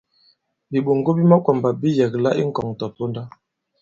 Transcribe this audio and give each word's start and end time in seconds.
Bìɓoŋgo 0.71 1.11
bi 1.17 1.23
makwàmbà 1.31 1.69
bi 1.79 1.89
yɛ̀kla 1.97 2.29
i 2.39 2.43
ŋkɔ̀ŋ 2.49 2.67
tɔ̀ponda. 2.79 3.21